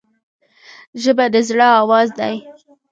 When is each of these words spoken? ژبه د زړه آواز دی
ژبه 1.01 1.25
د 1.33 1.35
زړه 1.47 1.67
آواز 1.81 2.09
دی 2.19 2.35